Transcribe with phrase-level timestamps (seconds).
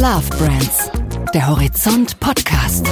[0.00, 0.92] Love Brands,
[1.34, 2.86] der Horizont Podcast.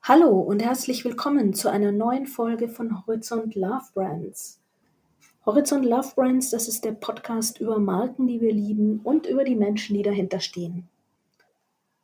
[0.00, 4.62] Hallo und herzlich willkommen zu einer neuen Folge von Horizont Love Brands.
[5.44, 9.56] Horizont Love Brands, das ist der Podcast über Marken, die wir lieben und über die
[9.56, 10.88] Menschen, die dahinter stehen.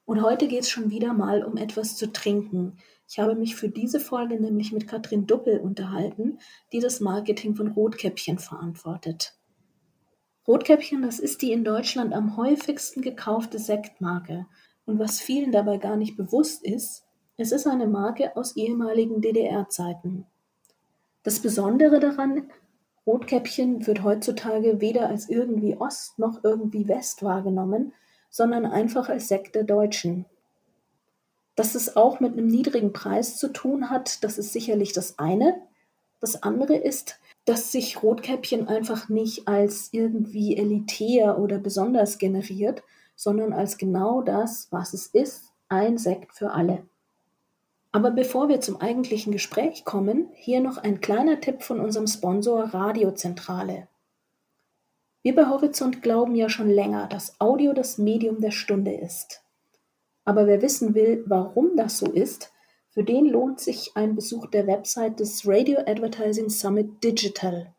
[0.04, 2.76] Und heute geht es schon wieder mal um etwas zu trinken.
[3.08, 6.38] Ich habe mich für diese Folge nämlich mit Katrin Duppel unterhalten,
[6.74, 9.32] die das Marketing von Rotkäppchen verantwortet.
[10.46, 14.46] Rotkäppchen, das ist die in Deutschland am häufigsten gekaufte Sektmarke.
[14.84, 17.04] Und was vielen dabei gar nicht bewusst ist,
[17.36, 20.26] es ist eine Marke aus ehemaligen DDR-Zeiten.
[21.22, 22.48] Das Besondere daran,
[23.06, 27.92] Rotkäppchen wird heutzutage weder als irgendwie Ost noch irgendwie West wahrgenommen,
[28.30, 30.24] sondern einfach als Sekt der Deutschen.
[31.56, 35.60] Dass es auch mit einem niedrigen Preis zu tun hat, das ist sicherlich das eine.
[36.20, 42.82] Das andere ist, dass sich Rotkäppchen einfach nicht als irgendwie elitär oder besonders generiert,
[43.14, 46.84] sondern als genau das, was es ist, ein Sekt für alle.
[47.92, 52.64] Aber bevor wir zum eigentlichen Gespräch kommen, hier noch ein kleiner Tipp von unserem Sponsor
[52.64, 53.88] Radiozentrale.
[55.22, 59.42] Wir bei Horizont glauben ja schon länger, dass Audio das Medium der Stunde ist.
[60.24, 62.52] Aber wer wissen will, warum das so ist,
[62.96, 67.74] für den lohnt sich ein Besuch der Website des Radio Advertising Summit Digital.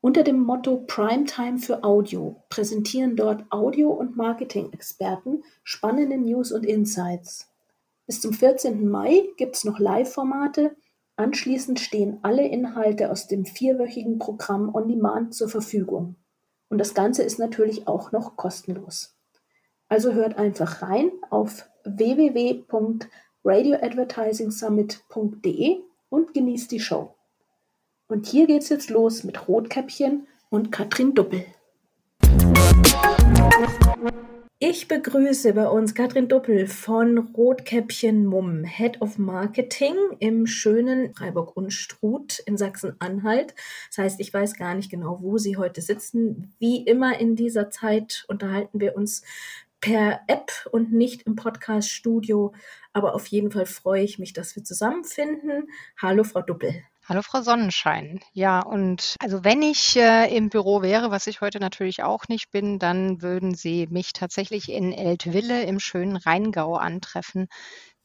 [0.00, 7.48] Unter dem Motto Primetime für Audio präsentieren dort Audio- und Marketing-Experten spannende News und Insights.
[8.08, 8.88] Bis zum 14.
[8.88, 10.74] Mai gibt es noch Live-Formate.
[11.14, 16.16] Anschließend stehen alle Inhalte aus dem vierwöchigen Programm On Demand zur Verfügung.
[16.68, 19.16] Und das Ganze ist natürlich auch noch kostenlos.
[19.88, 22.64] Also hört einfach rein auf www
[23.44, 27.14] radioadvertisingsummit.de und genießt die Show.
[28.08, 31.46] Und hier geht's jetzt los mit Rotkäppchen und Katrin Duppel.
[34.64, 42.38] Ich begrüße bei uns Katrin Duppel von Rotkäppchen Mumm, Head of Marketing im schönen Freiburg-Unstrut
[42.46, 43.56] in Sachsen-Anhalt.
[43.88, 46.54] Das heißt, ich weiß gar nicht genau, wo Sie heute sitzen.
[46.60, 49.24] Wie immer in dieser Zeit unterhalten wir uns
[49.80, 52.52] per App und nicht im Podcast-Studio.
[52.92, 55.68] Aber auf jeden Fall freue ich mich, dass wir zusammenfinden.
[56.00, 56.82] Hallo, Frau Duppel.
[57.08, 58.20] Hallo Frau Sonnenschein.
[58.32, 62.52] Ja, und also wenn ich äh, im Büro wäre, was ich heute natürlich auch nicht
[62.52, 67.48] bin, dann würden Sie mich tatsächlich in Eltville im schönen Rheingau antreffen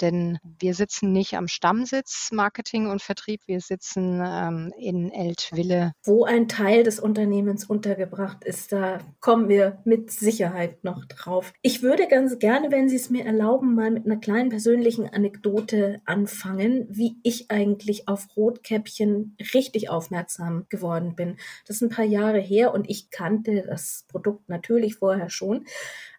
[0.01, 5.93] denn wir sitzen nicht am Stammsitz Marketing und Vertrieb, wir sitzen ähm, in Eltville.
[6.03, 11.53] Wo ein Teil des Unternehmens untergebracht ist, da kommen wir mit Sicherheit noch drauf.
[11.61, 16.01] Ich würde ganz gerne, wenn Sie es mir erlauben, mal mit einer kleinen persönlichen Anekdote
[16.05, 21.37] anfangen, wie ich eigentlich auf Rotkäppchen richtig aufmerksam geworden bin.
[21.65, 25.65] Das ist ein paar Jahre her und ich kannte das Produkt natürlich vorher schon.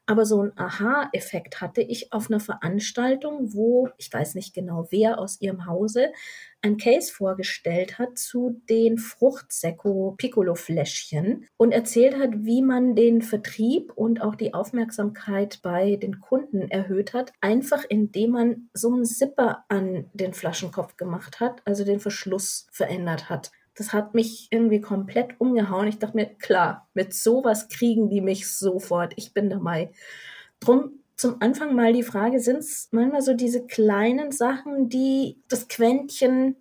[0.08, 5.18] Aber so ein Aha-Effekt hatte ich auf einer Veranstaltung, wo, ich weiß nicht genau wer
[5.18, 6.12] aus ihrem Hause,
[6.62, 13.20] ein Case vorgestellt hat zu den Fruchtsäcko Piccolo Fläschchen und erzählt hat, wie man den
[13.20, 19.04] Vertrieb und auch die Aufmerksamkeit bei den Kunden erhöht hat, einfach indem man so einen
[19.04, 24.80] Zipper an den Flaschenkopf gemacht hat, also den Verschluss verändert hat das hat mich irgendwie
[24.80, 25.86] komplett umgehauen.
[25.86, 29.12] Ich dachte mir, klar, mit sowas kriegen die mich sofort.
[29.16, 29.92] Ich bin dabei.
[30.58, 35.68] Drum zum Anfang mal die Frage, sind es manchmal so diese kleinen Sachen, die das
[35.68, 36.56] Quäntchen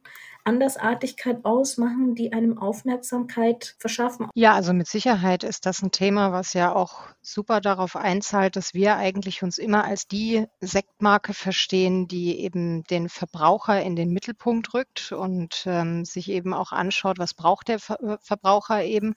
[0.48, 4.30] Andersartigkeit ausmachen, die einem Aufmerksamkeit verschaffen?
[4.34, 8.74] Ja, also mit Sicherheit ist das ein Thema, was ja auch super darauf einzahlt, dass
[8.74, 14.74] wir eigentlich uns immer als die Sektmarke verstehen, die eben den Verbraucher in den Mittelpunkt
[14.74, 19.16] rückt und ähm, sich eben auch anschaut, was braucht der Ver Verbraucher eben.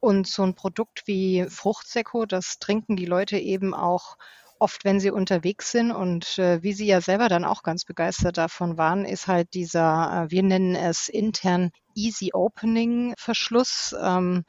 [0.00, 4.16] Und so ein Produkt wie Fruchtsekko, das trinken die Leute eben auch
[4.62, 8.38] oft, wenn sie unterwegs sind und äh, wie Sie ja selber dann auch ganz begeistert
[8.38, 13.94] davon waren, ist halt dieser, äh, wir nennen es intern Easy Opening Verschluss.
[14.00, 14.44] Ähm,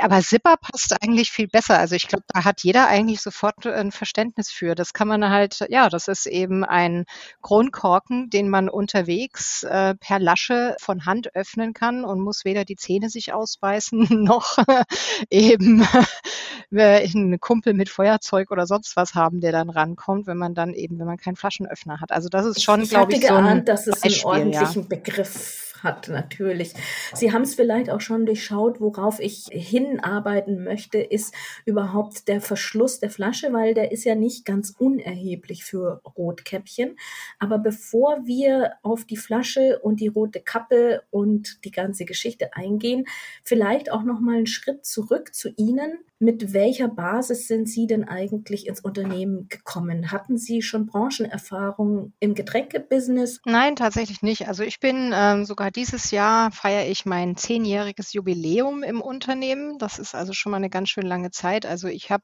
[0.00, 1.78] aber Zipper passt eigentlich viel besser.
[1.78, 4.74] Also ich glaube, da hat jeder eigentlich sofort ein Verständnis für.
[4.74, 7.04] Das kann man halt, ja, das ist eben ein
[7.42, 12.76] Kronkorken, den man unterwegs äh, per Lasche von Hand öffnen kann und muss weder die
[12.76, 14.56] Zähne sich ausbeißen noch
[15.30, 15.86] eben
[16.72, 20.98] einen Kumpel mit Feuerzeug oder sonst was haben, der dann rankommt, wenn man dann eben,
[20.98, 22.12] wenn man keinen Flaschenöffner hat.
[22.12, 24.88] Also das ist schon, glaube ich, so ein geahnt, dass es einen ordentlichen ja.
[24.88, 26.74] Begriff hat, natürlich.
[27.14, 31.34] Sie haben es vielleicht auch schon durchschaut, worauf ich hinarbeiten möchte, ist
[31.64, 36.96] überhaupt der Verschluss der Flasche, weil der ist ja nicht ganz unerheblich für Rotkäppchen.
[37.38, 43.06] Aber bevor wir auf die Flasche und die rote Kappe und die ganze Geschichte eingehen,
[43.42, 45.98] vielleicht auch noch mal einen Schritt zurück zu Ihnen.
[46.22, 50.12] Mit welcher Basis sind Sie denn eigentlich ins Unternehmen gekommen?
[50.12, 53.40] Hatten Sie schon Branchenerfahrung im Getränkebusiness?
[53.44, 54.46] Nein, tatsächlich nicht.
[54.46, 59.78] Also ich bin ähm, sogar dieses Jahr feiere ich mein zehnjähriges Jubiläum im Unternehmen.
[59.78, 61.66] Das ist also schon mal eine ganz schön lange Zeit.
[61.66, 62.22] Also ich habe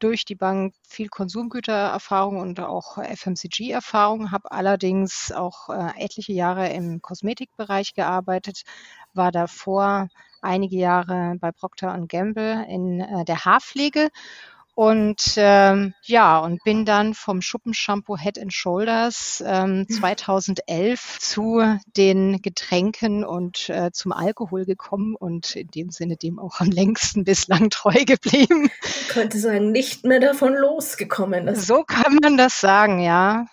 [0.00, 7.00] durch die Bank viel Konsumgütererfahrung und auch FMCG-Erfahrung, habe allerdings auch äh, etliche Jahre im
[7.00, 8.62] Kosmetikbereich gearbeitet,
[9.14, 10.08] war davor
[10.40, 14.10] einige Jahre bei Procter Gamble in äh, der Haarpflege
[14.80, 21.60] und ähm, ja, und bin dann vom Schuppenshampoo Head and Shoulders ähm, 2011 zu
[21.98, 27.24] den Getränken und äh, zum Alkohol gekommen und in dem Sinne dem auch am längsten
[27.24, 28.70] bislang treu geblieben.
[28.82, 31.54] Ich könnte sagen, nicht mehr davon losgekommen.
[31.56, 33.44] so kann man das sagen, ja.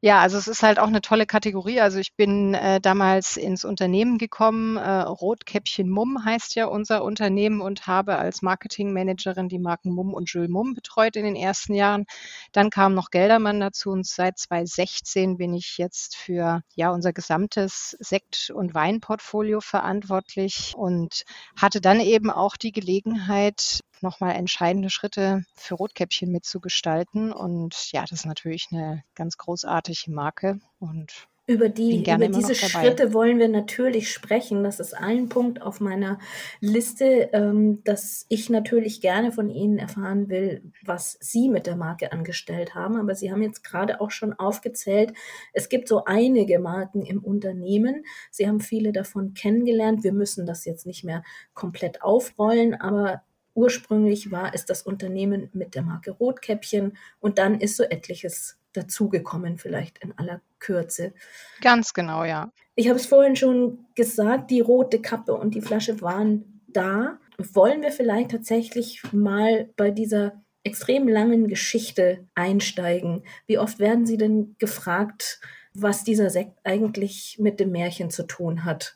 [0.00, 1.80] Ja, also es ist halt auch eine tolle Kategorie.
[1.80, 4.76] Also ich bin äh, damals ins Unternehmen gekommen.
[4.76, 10.30] Äh, Rotkäppchen Mumm heißt ja unser Unternehmen und habe als Marketingmanagerin die Marken Mumm und
[10.30, 12.04] Jules Mumm betreut in den ersten Jahren.
[12.52, 17.96] Dann kam noch Geldermann dazu und seit 2016 bin ich jetzt für ja unser gesamtes
[18.00, 21.24] Sekt- und Weinportfolio verantwortlich und
[21.60, 27.32] hatte dann eben auch die Gelegenheit, nochmal entscheidende Schritte für Rotkäppchen mitzugestalten.
[27.32, 33.12] Und ja, das ist natürlich eine ganz großartige Marke und über, die, über diese Schritte
[33.12, 34.64] wollen wir natürlich sprechen.
[34.64, 36.18] Das ist ein Punkt auf meiner
[36.58, 42.10] Liste, ähm, dass ich natürlich gerne von Ihnen erfahren will, was Sie mit der Marke
[42.10, 42.96] angestellt haben.
[42.96, 45.12] Aber Sie haben jetzt gerade auch schon aufgezählt,
[45.52, 48.04] es gibt so einige Marken im Unternehmen.
[48.32, 50.02] Sie haben viele davon kennengelernt.
[50.02, 51.22] Wir müssen das jetzt nicht mehr
[51.54, 53.22] komplett aufrollen, aber
[53.56, 59.56] Ursprünglich war es das Unternehmen mit der Marke Rotkäppchen und dann ist so etliches dazugekommen,
[59.56, 61.14] vielleicht in aller Kürze.
[61.62, 62.52] Ganz genau, ja.
[62.74, 67.18] Ich habe es vorhin schon gesagt, die rote Kappe und die Flasche waren da.
[67.38, 73.22] Wollen wir vielleicht tatsächlich mal bei dieser extrem langen Geschichte einsteigen?
[73.46, 75.40] Wie oft werden Sie denn gefragt,
[75.72, 78.94] was dieser Sekt eigentlich mit dem Märchen zu tun hat?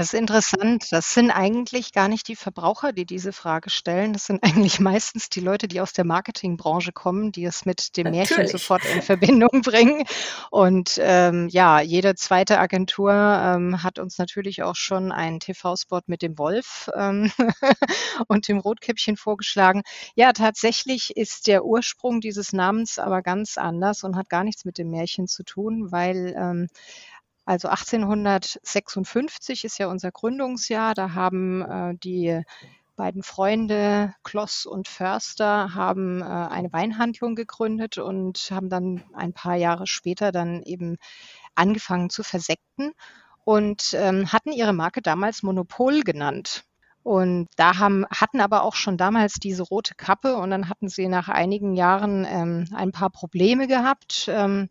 [0.00, 0.92] Das ist interessant.
[0.92, 4.14] Das sind eigentlich gar nicht die Verbraucher, die diese Frage stellen.
[4.14, 8.04] Das sind eigentlich meistens die Leute, die aus der Marketingbranche kommen, die es mit dem
[8.04, 8.30] Natürlich.
[8.30, 10.04] Märchen sofort in Verbindung bringen.
[10.50, 16.22] Und ähm, ja, jede zweite Agentur ähm, hat uns natürlich auch schon einen TV-Spot mit
[16.22, 17.30] dem Wolf ähm,
[18.26, 19.82] und dem Rotkäppchen vorgeschlagen.
[20.14, 24.78] Ja, tatsächlich ist der Ursprung dieses Namens aber ganz anders und hat gar nichts mit
[24.78, 26.68] dem Märchen zu tun, weil ähm,
[27.44, 30.94] also 1856 ist ja unser Gründungsjahr.
[30.94, 32.42] Da haben äh, die
[32.96, 39.56] beiden Freunde Kloss und Förster haben äh, eine Weinhandlung gegründet und haben dann ein paar
[39.56, 40.98] Jahre später dann eben
[41.54, 42.92] angefangen zu versekten
[43.44, 46.64] und ähm, hatten ihre Marke damals Monopol genannt.
[47.02, 51.08] Und da haben, hatten aber auch schon damals diese rote Kappe und dann hatten sie
[51.08, 54.28] nach einigen Jahren ähm, ein paar Probleme gehabt.
[54.30, 54.68] Ähm,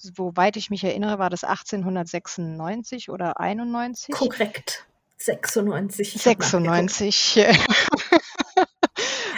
[0.00, 4.14] soweit ich mich erinnere, war das 1896 oder 91.
[4.14, 4.86] Korrekt.
[5.18, 6.14] 96.
[6.14, 7.36] 96.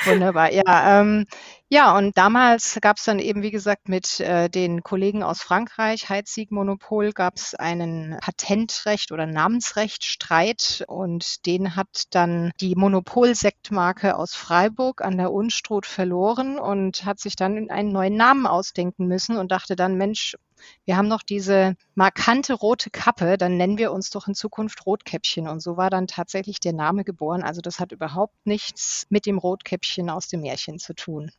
[0.04, 1.00] Wunderbar, ja.
[1.00, 1.26] Ähm,
[1.68, 6.08] ja, und damals gab es dann eben, wie gesagt, mit äh, den Kollegen aus Frankreich,
[6.08, 15.00] Heizsieg-Monopol, gab es einen Patentrecht- oder Namensrechtsstreit und den hat dann die Monopolsektmarke aus Freiburg
[15.00, 19.74] an der Unstrut verloren und hat sich dann einen neuen Namen ausdenken müssen und dachte
[19.74, 20.36] dann, Mensch,
[20.84, 25.48] wir haben noch diese markante rote Kappe, dann nennen wir uns doch in Zukunft Rotkäppchen.
[25.48, 27.42] Und so war dann tatsächlich der Name geboren.
[27.42, 31.30] Also das hat überhaupt nichts mit dem Rotkäppchen aus dem Märchen zu tun.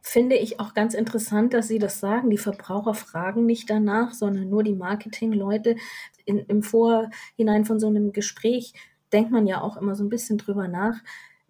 [0.00, 2.30] Finde ich auch ganz interessant, dass Sie das sagen.
[2.30, 5.76] Die Verbraucher fragen nicht danach, sondern nur die Marketingleute.
[6.24, 8.72] In, Im Vorhinein von so einem Gespräch
[9.12, 11.00] denkt man ja auch immer so ein bisschen drüber nach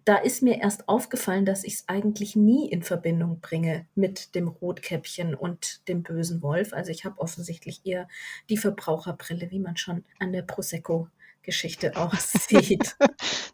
[0.05, 4.47] da ist mir erst aufgefallen, dass ich es eigentlich nie in Verbindung bringe mit dem
[4.47, 6.73] Rotkäppchen und dem bösen Wolf.
[6.73, 8.07] Also ich habe offensichtlich eher
[8.49, 11.09] die Verbraucherbrille, wie man schon an der Prosecco
[11.43, 12.95] Geschichte aussieht.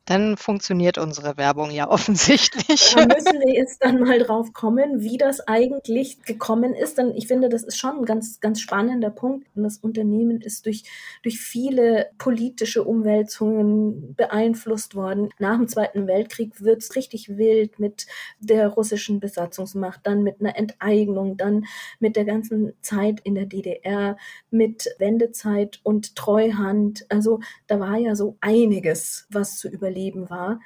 [0.06, 2.94] Dann funktioniert unsere Werbung ja offensichtlich.
[2.96, 6.98] Da müssen wir jetzt dann mal drauf kommen, wie das eigentlich gekommen ist.
[6.98, 9.48] Denn ich finde, das ist schon ein ganz, ganz spannender Punkt.
[9.56, 10.84] Und das Unternehmen ist durch,
[11.24, 15.30] durch viele politische Umwälzungen beeinflusst worden.
[15.40, 18.06] Nach dem Zweiten Weltkrieg wird es richtig wild mit
[18.40, 21.66] der russischen Besatzungsmacht, dann mit einer Enteignung, dann
[22.00, 24.18] mit der ganzen Zeit in der DDR,
[24.52, 27.06] mit Wendezeit und Treuhand.
[27.10, 30.60] Also da war ja so einiges, was zu überleben war.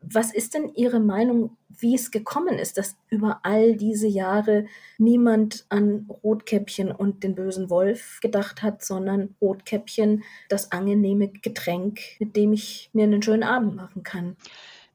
[0.00, 4.66] Was ist denn Ihre Meinung, wie es gekommen ist, dass über all diese Jahre
[4.98, 12.36] niemand an Rotkäppchen und den bösen Wolf gedacht hat, sondern Rotkäppchen, das angenehme Getränk, mit
[12.36, 14.36] dem ich mir einen schönen Abend machen kann?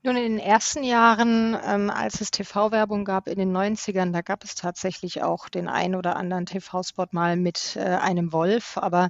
[0.01, 4.45] Nun, in den ersten Jahren, ähm, als es TV-Werbung gab, in den 90ern, da gab
[4.45, 9.09] es tatsächlich auch den einen oder anderen TV-Spot mal mit äh, einem Wolf, aber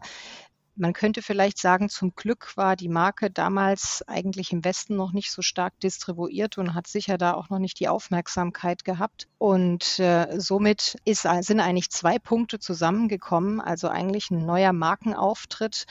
[0.80, 5.32] man könnte vielleicht sagen, zum Glück war die Marke damals eigentlich im Westen noch nicht
[5.32, 9.28] so stark distribuiert und hat sicher da auch noch nicht die Aufmerksamkeit gehabt.
[9.38, 13.60] Und äh, somit ist, sind eigentlich zwei Punkte zusammengekommen.
[13.60, 15.86] Also eigentlich ein neuer Markenauftritt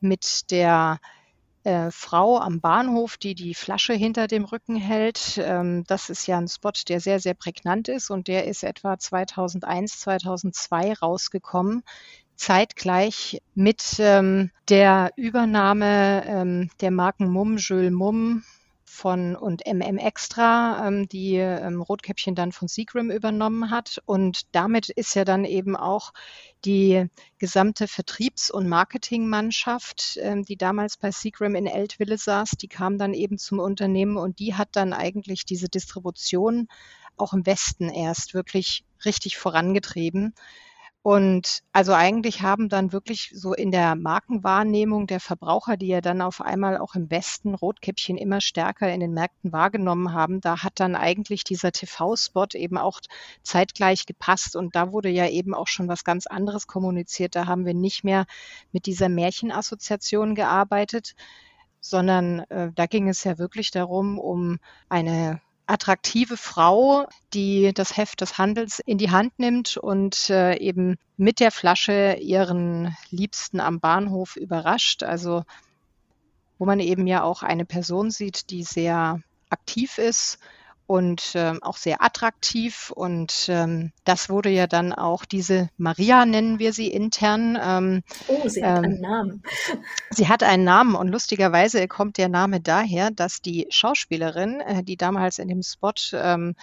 [0.00, 1.00] mit der
[1.64, 5.38] äh, Frau am Bahnhof, die die Flasche hinter dem Rücken hält.
[5.42, 8.98] Ähm, das ist ja ein Spot, der sehr, sehr prägnant ist und der ist etwa
[8.98, 11.82] 2001, 2002 rausgekommen
[12.40, 18.42] zeitgleich mit ähm, der Übernahme ähm, der Marken Mum, Jules Mum
[18.82, 24.00] von und MM Extra, ähm, die ähm, Rotkäppchen dann von Seagram übernommen hat.
[24.06, 26.12] Und damit ist ja dann eben auch
[26.64, 27.06] die
[27.38, 33.12] gesamte Vertriebs- und Marketingmannschaft, ähm, die damals bei Seagram in Eltville saß, die kam dann
[33.12, 36.68] eben zum Unternehmen und die hat dann eigentlich diese Distribution
[37.18, 40.34] auch im Westen erst wirklich richtig vorangetrieben.
[41.02, 46.20] Und also eigentlich haben dann wirklich so in der Markenwahrnehmung der Verbraucher, die ja dann
[46.20, 50.74] auf einmal auch im Westen Rotkäppchen immer stärker in den Märkten wahrgenommen haben, da hat
[50.78, 53.00] dann eigentlich dieser TV-Spot eben auch
[53.42, 54.56] zeitgleich gepasst.
[54.56, 57.34] Und da wurde ja eben auch schon was ganz anderes kommuniziert.
[57.34, 58.26] Da haben wir nicht mehr
[58.70, 61.14] mit dieser Märchenassoziation gearbeitet,
[61.80, 64.58] sondern äh, da ging es ja wirklich darum, um
[64.90, 70.96] eine attraktive Frau, die das Heft des Handels in die Hand nimmt und äh, eben
[71.16, 75.02] mit der Flasche ihren Liebsten am Bahnhof überrascht.
[75.02, 75.44] Also
[76.58, 80.38] wo man eben ja auch eine Person sieht, die sehr aktiv ist,
[80.90, 82.90] und ähm, auch sehr attraktiv.
[82.90, 87.56] Und ähm, das wurde ja dann auch diese Maria, nennen wir sie intern.
[87.62, 89.42] Ähm, oh, sie hat einen ähm, Namen.
[90.10, 94.96] Sie hat einen Namen und lustigerweise kommt der Name daher, dass die Schauspielerin, äh, die
[94.96, 96.56] damals in dem Spot ähm,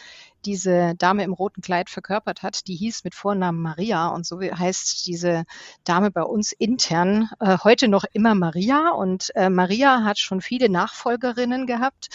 [0.45, 5.05] diese Dame im roten Kleid verkörpert hat, die hieß mit Vornamen Maria und so heißt
[5.05, 5.45] diese
[5.83, 10.69] Dame bei uns intern äh, heute noch immer Maria und äh, Maria hat schon viele
[10.69, 12.09] Nachfolgerinnen gehabt,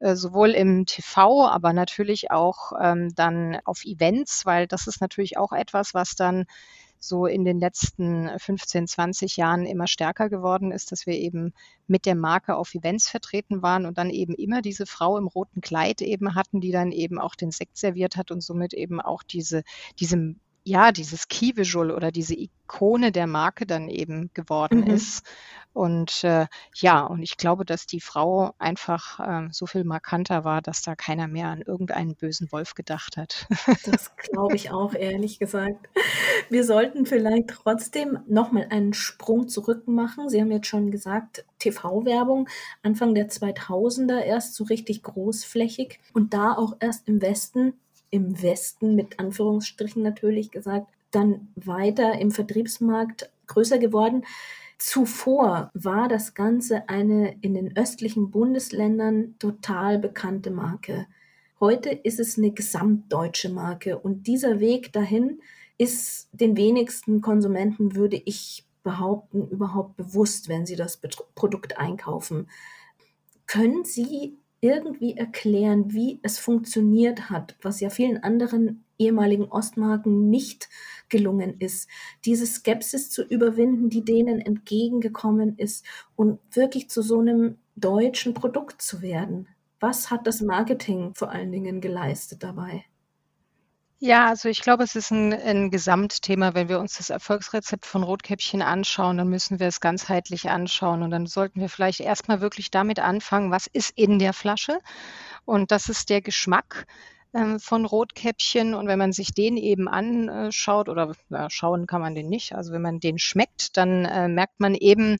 [0.00, 5.38] äh, sowohl im TV, aber natürlich auch ähm, dann auf Events, weil das ist natürlich
[5.38, 6.46] auch etwas, was dann
[7.00, 11.52] so in den letzten 15, 20 Jahren immer stärker geworden ist, dass wir eben
[11.86, 15.60] mit der Marke auf Events vertreten waren und dann eben immer diese Frau im roten
[15.60, 19.22] Kleid eben hatten, die dann eben auch den Sekt serviert hat und somit eben auch
[19.22, 19.62] diese,
[19.98, 24.88] diese ja, dieses Key Visual oder diese Ikone der Marke dann eben geworden mhm.
[24.88, 25.24] ist.
[25.78, 30.60] Und äh, ja, und ich glaube, dass die Frau einfach äh, so viel markanter war,
[30.60, 33.46] dass da keiner mehr an irgendeinen bösen Wolf gedacht hat.
[33.84, 35.88] Das glaube ich auch, ehrlich gesagt.
[36.50, 40.28] Wir sollten vielleicht trotzdem nochmal einen Sprung zurück machen.
[40.28, 42.48] Sie haben jetzt schon gesagt, TV-Werbung
[42.82, 47.74] Anfang der 2000er erst so richtig großflächig und da auch erst im Westen
[48.10, 54.24] im Westen mit Anführungsstrichen natürlich gesagt, dann weiter im Vertriebsmarkt größer geworden.
[54.78, 61.06] Zuvor war das Ganze eine in den östlichen Bundesländern total bekannte Marke.
[61.58, 65.40] Heute ist es eine gesamtdeutsche Marke und dieser Weg dahin
[65.78, 71.00] ist den wenigsten Konsumenten, würde ich behaupten, überhaupt bewusst, wenn sie das
[71.34, 72.48] Produkt einkaufen.
[73.46, 80.68] Können Sie irgendwie erklären, wie es funktioniert hat, was ja vielen anderen ehemaligen Ostmarken nicht
[81.08, 81.88] gelungen ist,
[82.24, 85.84] diese Skepsis zu überwinden, die denen entgegengekommen ist
[86.16, 89.48] und wirklich zu so einem deutschen Produkt zu werden.
[89.80, 92.84] Was hat das Marketing vor allen Dingen geleistet dabei?
[94.00, 96.54] Ja, also ich glaube, es ist ein, ein Gesamtthema.
[96.54, 101.02] Wenn wir uns das Erfolgsrezept von Rotkäppchen anschauen, dann müssen wir es ganzheitlich anschauen.
[101.02, 104.78] Und dann sollten wir vielleicht erstmal wirklich damit anfangen, was ist in der Flasche?
[105.44, 106.86] Und das ist der Geschmack.
[107.34, 108.74] Ähm, von Rotkäppchen.
[108.74, 112.72] Und wenn man sich den eben anschaut, oder ja, schauen kann man den nicht, also
[112.72, 115.16] wenn man den schmeckt, dann äh, merkt man eben,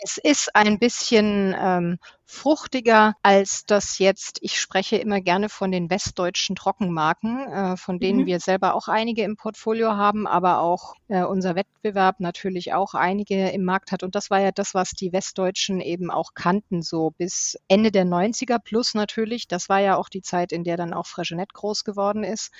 [0.00, 5.90] es ist ein bisschen ähm, fruchtiger als das jetzt, ich spreche immer gerne von den
[5.90, 8.26] westdeutschen Trockenmarken, äh, von denen mhm.
[8.26, 13.48] wir selber auch einige im Portfolio haben, aber auch äh, unser Wettbewerb natürlich auch einige
[13.48, 14.02] im Markt hat.
[14.02, 18.04] Und das war ja das, was die Westdeutschen eben auch kannten, so bis Ende der
[18.04, 19.48] 90er plus natürlich.
[19.48, 22.52] Das war ja auch die Zeit, in der dann auch Fregenet groß geworden ist.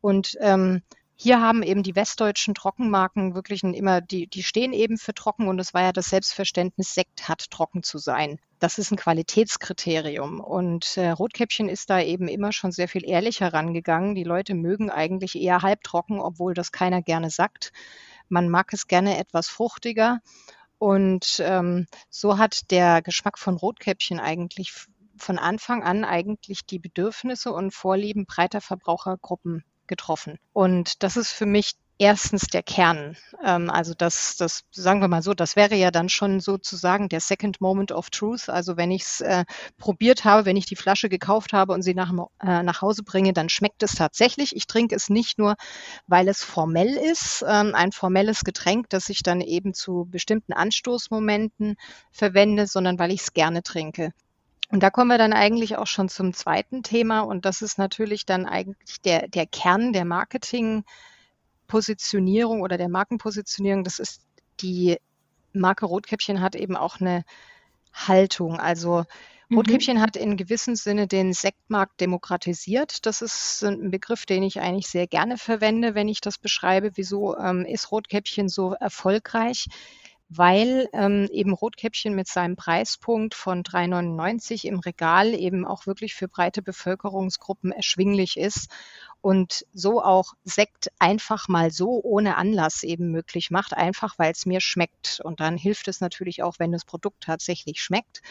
[0.00, 0.82] Und ähm,
[1.22, 5.48] hier haben eben die westdeutschen Trockenmarken wirklich ein, immer, die, die stehen eben für trocken
[5.48, 8.38] und es war ja das Selbstverständnis, Sekt hat trocken zu sein.
[8.58, 10.40] Das ist ein Qualitätskriterium.
[10.40, 14.14] Und äh, Rotkäppchen ist da eben immer schon sehr viel ehrlicher rangegangen.
[14.14, 17.72] Die Leute mögen eigentlich eher halbtrocken, obwohl das keiner gerne sagt.
[18.30, 20.20] Man mag es gerne etwas fruchtiger.
[20.78, 24.72] Und ähm, so hat der Geschmack von Rotkäppchen eigentlich
[25.18, 30.38] von Anfang an eigentlich die Bedürfnisse und Vorlieben breiter Verbrauchergruppen getroffen.
[30.54, 33.16] Und das ist für mich erstens der Kern.
[33.44, 37.20] Ähm, also das, das, sagen wir mal so, das wäre ja dann schon sozusagen der
[37.20, 38.48] Second Moment of Truth.
[38.48, 39.44] Also wenn ich es äh,
[39.76, 42.10] probiert habe, wenn ich die Flasche gekauft habe und sie nach,
[42.42, 44.56] äh, nach Hause bringe, dann schmeckt es tatsächlich.
[44.56, 45.56] Ich trinke es nicht nur,
[46.06, 51.76] weil es formell ist, ähm, ein formelles Getränk, das ich dann eben zu bestimmten Anstoßmomenten
[52.10, 54.12] verwende, sondern weil ich es gerne trinke.
[54.70, 58.24] Und da kommen wir dann eigentlich auch schon zum zweiten Thema und das ist natürlich
[58.24, 63.82] dann eigentlich der, der Kern der Marketingpositionierung oder der Markenpositionierung.
[63.82, 64.22] Das ist
[64.60, 64.98] die
[65.52, 67.24] Marke Rotkäppchen hat eben auch eine
[67.92, 68.60] Haltung.
[68.60, 69.04] Also
[69.48, 69.56] mhm.
[69.56, 70.00] Rotkäppchen mhm.
[70.00, 73.04] hat in gewissem Sinne den Sektmarkt demokratisiert.
[73.06, 76.92] Das ist ein Begriff, den ich eigentlich sehr gerne verwende, wenn ich das beschreibe.
[76.94, 79.66] Wieso ähm, ist Rotkäppchen so erfolgreich?
[80.30, 86.28] Weil ähm, eben Rotkäppchen mit seinem Preispunkt von 3,99 im Regal eben auch wirklich für
[86.28, 88.70] breite Bevölkerungsgruppen erschwinglich ist
[89.20, 94.46] und so auch Sekt einfach mal so ohne Anlass eben möglich macht, einfach weil es
[94.46, 95.20] mir schmeckt.
[95.24, 98.22] Und dann hilft es natürlich auch, wenn das Produkt tatsächlich schmeckt.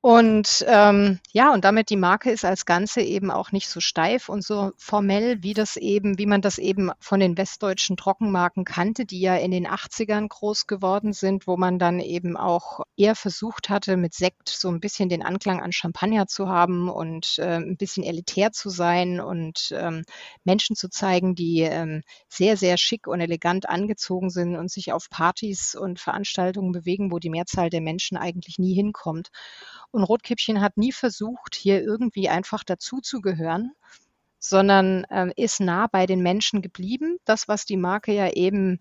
[0.00, 4.28] Und ähm, ja, und damit die Marke ist als Ganze eben auch nicht so steif
[4.28, 9.04] und so formell, wie das eben, wie man das eben von den westdeutschen Trockenmarken kannte,
[9.04, 13.70] die ja in den 80ern groß geworden sind, wo man dann eben auch eher versucht
[13.70, 17.76] hatte, mit Sekt so ein bisschen den Anklang an Champagner zu haben und äh, ein
[17.76, 20.04] bisschen elitär zu sein und ähm,
[20.44, 25.10] Menschen zu zeigen, die ähm, sehr, sehr schick und elegant angezogen sind und sich auf
[25.10, 29.30] Partys und Veranstaltungen bewegen, wo die Mehrzahl der Menschen eigentlich nie hinkommt.
[29.90, 33.72] Und Rotkäppchen hat nie versucht, hier irgendwie einfach dazuzugehören,
[34.38, 37.18] sondern äh, ist nah bei den Menschen geblieben.
[37.24, 38.80] Das, was die Marke ja eben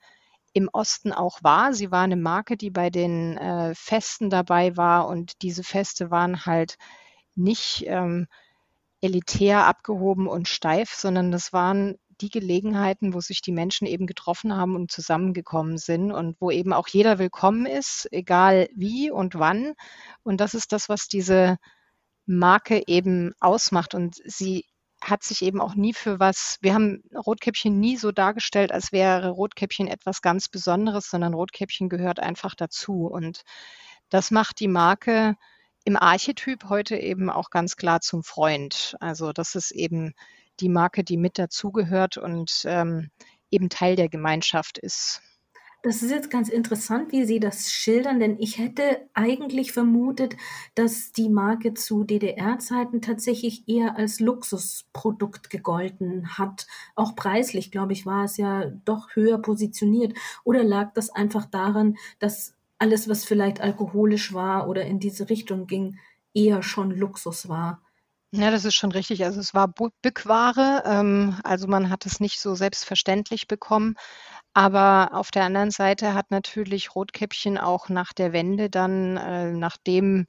[0.54, 1.74] im Osten auch war.
[1.74, 6.46] Sie war eine Marke, die bei den äh, Festen dabei war und diese Feste waren
[6.46, 6.78] halt
[7.36, 8.28] nicht ähm,
[9.02, 14.56] elitär abgehoben und steif, sondern das waren die Gelegenheiten, wo sich die Menschen eben getroffen
[14.56, 19.74] haben und zusammengekommen sind und wo eben auch jeder willkommen ist, egal wie und wann.
[20.24, 21.58] Und das ist das, was diese
[22.26, 23.94] Marke eben ausmacht.
[23.94, 24.66] Und sie
[25.02, 29.30] hat sich eben auch nie für was, wir haben Rotkäppchen nie so dargestellt, als wäre
[29.30, 33.08] Rotkäppchen etwas ganz Besonderes, sondern Rotkäppchen gehört einfach dazu.
[33.08, 33.44] Und
[34.10, 35.36] das macht die Marke
[35.86, 38.96] im Archetyp heute eben auch ganz klar zum Freund.
[39.00, 40.14] Also das ist eben
[40.60, 43.10] die Marke, die mit dazugehört und ähm,
[43.52, 45.22] eben Teil der Gemeinschaft ist.
[45.84, 50.36] Das ist jetzt ganz interessant, wie Sie das schildern, denn ich hätte eigentlich vermutet,
[50.74, 56.66] dass die Marke zu DDR-Zeiten tatsächlich eher als Luxusprodukt gegolten hat.
[56.96, 60.18] Auch preislich, glaube ich, war es ja doch höher positioniert.
[60.44, 65.68] Oder lag das einfach daran, dass alles, was vielleicht alkoholisch war oder in diese Richtung
[65.68, 66.00] ging,
[66.34, 67.82] eher schon Luxus war?
[68.32, 69.24] Ja, das ist schon richtig.
[69.24, 73.96] Also es war Bückware, ähm, also man hat es nicht so selbstverständlich bekommen.
[74.54, 80.28] Aber auf der anderen Seite hat natürlich Rotkäppchen auch nach der Wende dann, äh, nachdem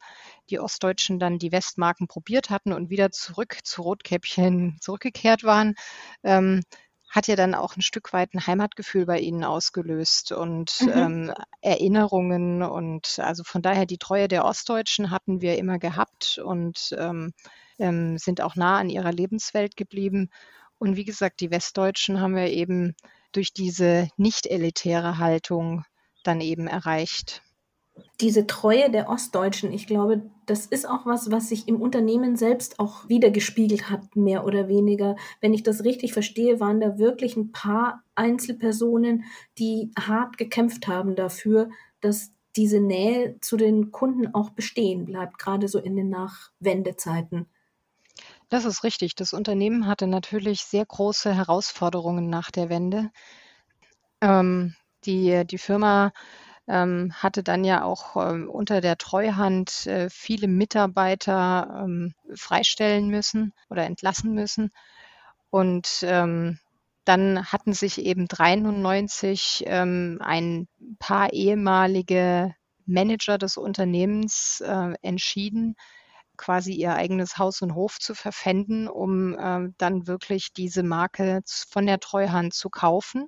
[0.51, 5.75] die Ostdeutschen dann die Westmarken probiert hatten und wieder zurück zu Rotkäppchen zurückgekehrt waren,
[6.23, 6.63] ähm,
[7.11, 10.89] hat ja dann auch ein Stück weit ein Heimatgefühl bei ihnen ausgelöst und mhm.
[10.95, 12.63] ähm, Erinnerungen.
[12.63, 17.33] Und also von daher die Treue der Ostdeutschen hatten wir immer gehabt und ähm,
[17.79, 20.31] ähm, sind auch nah an ihrer Lebenswelt geblieben.
[20.79, 22.95] Und wie gesagt, die Westdeutschen haben wir eben
[23.33, 25.85] durch diese nicht elitäre Haltung
[26.25, 27.43] dann eben erreicht.
[28.21, 32.79] Diese Treue der Ostdeutschen, ich glaube, das ist auch was, was sich im Unternehmen selbst
[32.79, 35.17] auch wiedergespiegelt hat, mehr oder weniger.
[35.41, 39.25] Wenn ich das richtig verstehe, waren da wirklich ein paar Einzelpersonen,
[39.59, 45.69] die hart gekämpft haben dafür, dass diese Nähe zu den Kunden auch bestehen bleibt, gerade
[45.69, 47.47] so in den Nachwendezeiten.
[48.51, 49.15] Das ist richtig.
[49.15, 53.11] Das Unternehmen hatte natürlich sehr große Herausforderungen nach der Wende.
[54.21, 56.13] Ähm, die, die Firma
[56.67, 63.53] ähm, hatte dann ja auch ähm, unter der Treuhand äh, viele Mitarbeiter ähm, freistellen müssen
[63.71, 64.71] oder entlassen müssen.
[65.51, 66.59] Und ähm,
[67.05, 72.55] dann hatten sich eben 93 ähm, ein paar ehemalige
[72.87, 75.77] Manager des Unternehmens äh, entschieden,
[76.39, 81.87] quasi ihr eigenes Haus und Hof zu verpfänden, um äh, dann wirklich diese Marke von
[81.87, 83.27] der Treuhand zu kaufen.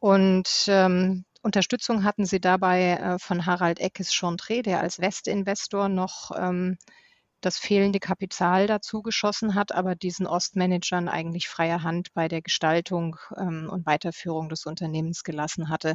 [0.00, 6.30] Und ähm, Unterstützung hatten sie dabei äh, von Harald Eckes Chantre, der als Westinvestor noch
[6.36, 6.76] ähm,
[7.40, 13.16] das fehlende Kapital dazu geschossen hat, aber diesen Ostmanagern eigentlich freie Hand bei der Gestaltung
[13.36, 15.94] ähm, und Weiterführung des Unternehmens gelassen hatte.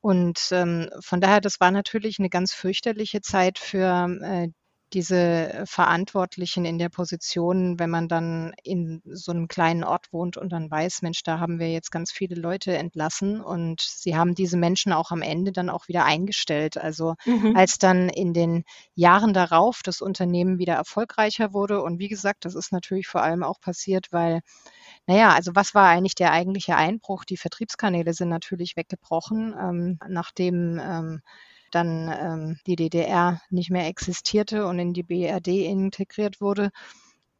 [0.00, 4.48] Und ähm, von daher, das war natürlich eine ganz fürchterliche Zeit für äh,
[4.92, 10.50] diese Verantwortlichen in der Position, wenn man dann in so einem kleinen Ort wohnt und
[10.50, 14.56] dann weiß, Mensch, da haben wir jetzt ganz viele Leute entlassen und sie haben diese
[14.56, 16.78] Menschen auch am Ende dann auch wieder eingestellt.
[16.78, 17.56] Also mhm.
[17.56, 22.54] als dann in den Jahren darauf das Unternehmen wieder erfolgreicher wurde und wie gesagt, das
[22.54, 24.40] ist natürlich vor allem auch passiert, weil
[25.06, 27.24] naja, also was war eigentlich der eigentliche Einbruch?
[27.24, 31.22] Die Vertriebskanäle sind natürlich weggebrochen, ähm, nachdem ähm,
[31.70, 36.70] dann ähm, die DDR nicht mehr existierte und in die BRD integriert wurde.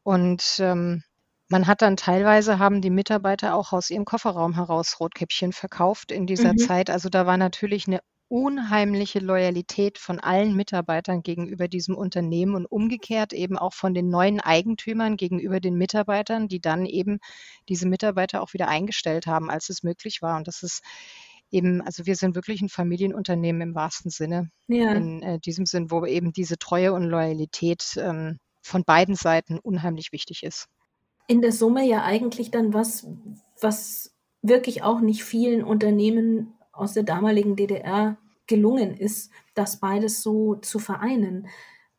[0.02, 1.02] Und ähm,
[1.48, 6.26] man hat dann teilweise haben die Mitarbeiter auch aus ihrem Kofferraum heraus Rotkäppchen verkauft in
[6.26, 6.58] dieser mhm.
[6.58, 6.90] Zeit.
[6.90, 13.32] Also da war natürlich eine unheimliche Loyalität von allen Mitarbeitern gegenüber diesem Unternehmen und umgekehrt
[13.32, 17.20] eben auch von den neuen Eigentümern gegenüber den Mitarbeitern, die dann eben
[17.70, 20.36] diese Mitarbeiter auch wieder eingestellt haben, als es möglich war.
[20.36, 20.82] Und das ist
[21.50, 24.50] eben, also wir sind wirklich ein Familienunternehmen im wahrsten Sinne.
[24.66, 24.92] Ja.
[24.92, 30.12] In äh, diesem Sinn, wo eben diese Treue und Loyalität ähm, von beiden Seiten unheimlich
[30.12, 30.66] wichtig ist.
[31.26, 33.06] In der Summe ja eigentlich dann was,
[33.60, 40.54] was wirklich auch nicht vielen Unternehmen aus der damaligen DDR gelungen ist, das beides so
[40.56, 41.48] zu vereinen.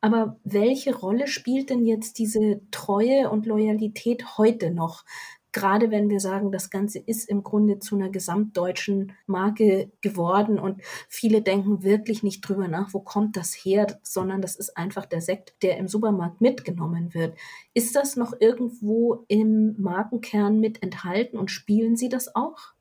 [0.00, 5.04] Aber welche Rolle spielt denn jetzt diese Treue und Loyalität heute noch?
[5.52, 10.82] Gerade wenn wir sagen, das Ganze ist im Grunde zu einer gesamtdeutschen Marke geworden und
[11.08, 15.20] viele denken wirklich nicht drüber nach, wo kommt das her, sondern das ist einfach der
[15.20, 17.36] Sekt, der im Supermarkt mitgenommen wird.
[17.74, 22.74] Ist das noch irgendwo im Markenkern mit enthalten und spielen Sie das auch?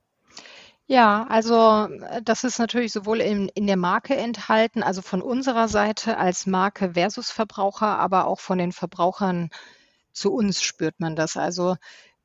[0.87, 1.87] Ja, also
[2.23, 6.93] das ist natürlich sowohl in, in der Marke enthalten, also von unserer Seite als Marke
[6.93, 9.51] versus Verbraucher, aber auch von den Verbrauchern
[10.13, 11.37] zu uns spürt man das.
[11.37, 11.75] Also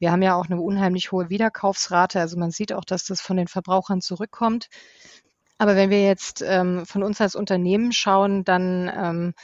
[0.05, 2.21] wir haben ja auch eine unheimlich hohe Wiederkaufsrate.
[2.21, 4.69] Also man sieht auch, dass das von den Verbrauchern zurückkommt.
[5.57, 9.35] Aber wenn wir jetzt ähm, von uns als Unternehmen schauen, dann, ähm,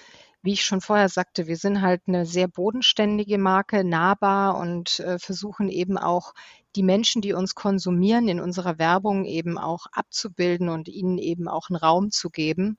[0.42, 5.18] wie ich schon vorher sagte, wir sind halt eine sehr bodenständige Marke, nahbar und äh,
[5.18, 6.34] versuchen eben auch
[6.76, 11.70] die Menschen, die uns konsumieren, in unserer Werbung eben auch abzubilden und ihnen eben auch
[11.70, 12.76] einen Raum zu geben.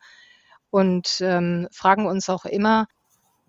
[0.69, 2.85] Und ähm, fragen uns auch immer,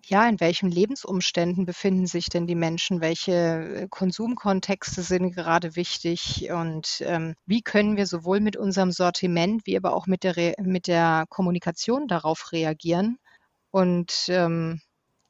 [0.05, 3.01] ja, in welchen Lebensumständen befinden sich denn die Menschen?
[3.01, 6.49] Welche äh, Konsumkontexte sind gerade wichtig?
[6.51, 10.55] Und ähm, wie können wir sowohl mit unserem Sortiment wie aber auch mit der, Re
[10.61, 13.17] mit der Kommunikation darauf reagieren?
[13.71, 14.81] Und ähm,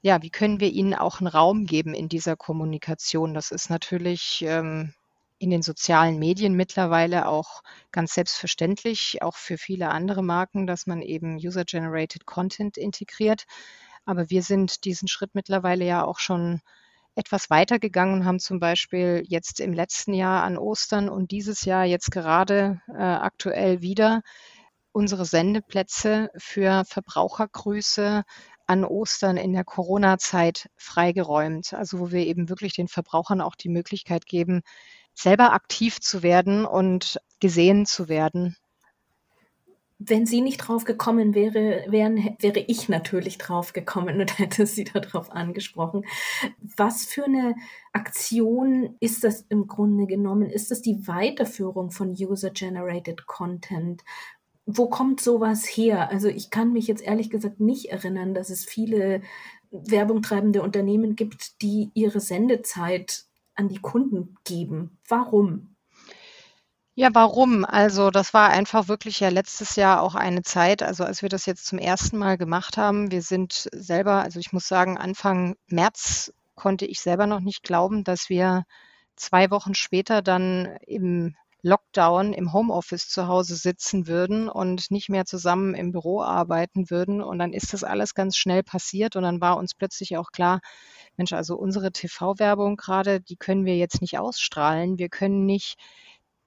[0.02, 3.34] ja, wie können wir ihnen auch einen Raum geben in dieser Kommunikation?
[3.34, 4.94] Das ist natürlich ähm,
[5.38, 11.02] in den sozialen Medien mittlerweile auch ganz selbstverständlich, auch für viele andere Marken, dass man
[11.02, 13.46] eben User-Generated Content integriert.
[14.06, 16.62] Aber wir sind diesen Schritt mittlerweile ja auch schon
[17.16, 21.64] etwas weiter gegangen und haben zum Beispiel jetzt im letzten Jahr an Ostern und dieses
[21.66, 24.22] Jahr jetzt gerade äh, aktuell wieder
[24.92, 28.24] unsere Sendeplätze für Verbrauchergrüße
[28.66, 31.74] an Ostern in der Corona-Zeit freigeräumt.
[31.74, 34.62] Also wo wir eben wirklich den Verbrauchern auch die Möglichkeit geben,
[35.14, 38.56] selber aktiv zu werden und gesehen zu werden
[40.06, 44.84] wenn sie nicht drauf gekommen wäre, wären, wäre ich natürlich drauf gekommen und hätte sie
[44.84, 46.06] darauf angesprochen.
[46.78, 47.56] Was für eine
[47.92, 50.50] Aktion ist das im Grunde genommen?
[50.50, 54.04] Ist das die Weiterführung von User-Generated Content?
[54.66, 56.10] Wo kommt sowas her?
[56.10, 59.22] Also ich kann mich jetzt ehrlich gesagt nicht erinnern, dass es viele
[59.72, 65.00] Werbung treibende Unternehmen gibt, die ihre Sendezeit an die Kunden geben.
[65.08, 65.73] Warum?
[66.98, 67.66] Ja, warum?
[67.66, 71.48] Also, das war einfach wirklich ja letztes Jahr auch eine Zeit, also als wir das
[71.48, 73.10] jetzt zum ersten Mal gemacht haben.
[73.12, 78.04] Wir sind selber also ich muss sagen, Anfang März konnte ich selber noch nicht glauben,
[78.04, 78.64] dass wir
[79.16, 85.26] zwei Wochen später dann im Lockdown im Homeoffice zu Hause sitzen würden und nicht mehr
[85.26, 87.22] zusammen im Büro arbeiten würden.
[87.24, 90.60] Und dann ist das alles ganz schnell passiert und dann war uns plötzlich auch klar,
[91.18, 94.98] Mensch, also unsere TV-Werbung gerade, die können wir jetzt nicht ausstrahlen.
[95.00, 95.78] Wir können nicht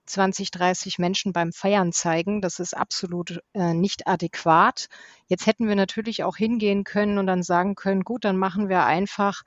[0.06, 2.40] 20, 30 Menschen beim Feiern zeigen.
[2.40, 4.88] Das ist absolut äh, nicht adäquat.
[5.26, 8.84] Jetzt hätten wir natürlich auch hingehen können und dann sagen können, gut, dann machen wir
[8.84, 9.42] einfach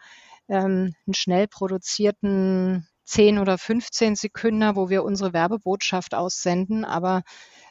[0.47, 6.85] ähm, einen schnell produzierten 10 oder 15 Sekunden, wo wir unsere Werbebotschaft aussenden.
[6.85, 7.23] Aber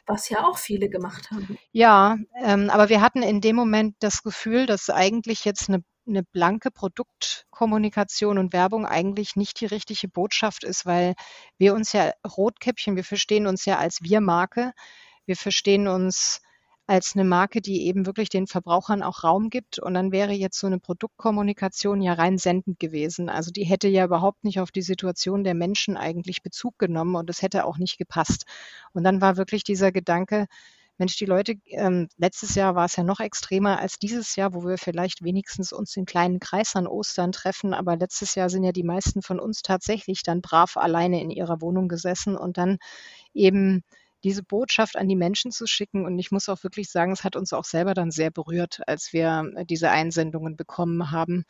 [0.05, 1.57] was ja auch viele gemacht haben.
[1.71, 6.23] Ja, ähm, aber wir hatten in dem Moment das Gefühl, dass eigentlich jetzt eine, eine
[6.23, 11.13] blanke Produktkommunikation und Werbung eigentlich nicht die richtige Botschaft ist, weil
[11.57, 14.73] wir uns ja Rotkäppchen, wir verstehen uns ja als Wir-Marke.
[15.25, 16.41] Wir verstehen uns
[16.89, 19.77] als eine Marke, die eben wirklich den Verbrauchern auch Raum gibt.
[19.77, 23.29] Und dann wäre jetzt so eine Produktkommunikation ja rein sendend gewesen.
[23.29, 27.29] Also die hätte ja überhaupt nicht auf die Situation der Menschen eigentlich Bezug genommen und
[27.29, 28.45] es hätte auch nicht gepasst.
[28.91, 30.47] Und dann war wirklich dieser Gedanke,
[30.99, 34.63] Mensch, die Leute, ähm, letztes Jahr war es ja noch extremer als dieses Jahr, wo
[34.65, 37.73] wir vielleicht wenigstens uns in kleinen Kreis an Ostern treffen.
[37.73, 41.61] Aber letztes Jahr sind ja die meisten von uns tatsächlich dann brav alleine in ihrer
[41.61, 42.77] Wohnung gesessen und dann
[43.33, 43.83] eben
[44.23, 46.05] diese Botschaft an die Menschen zu schicken.
[46.05, 49.13] Und ich muss auch wirklich sagen, es hat uns auch selber dann sehr berührt, als
[49.13, 51.45] wir äh, diese Einsendungen bekommen haben,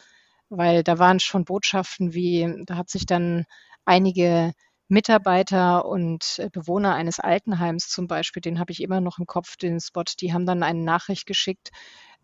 [0.50, 3.46] weil da waren schon Botschaften wie, da hat sich dann
[3.86, 4.54] einige
[4.90, 9.56] Mitarbeiter und äh, Bewohner eines Altenheims zum Beispiel, den habe ich immer noch im Kopf,
[9.56, 11.70] den Spot, die haben dann eine Nachricht geschickt,